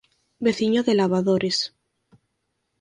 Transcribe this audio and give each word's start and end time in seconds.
Veciño 0.45 0.81
de 0.87 0.93
Lavadores. 0.99 1.57